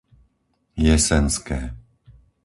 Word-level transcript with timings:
Jesenské 0.85 1.59